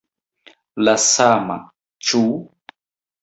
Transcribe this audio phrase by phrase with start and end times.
[0.87, 1.57] La sama,
[2.13, 2.23] ĉu?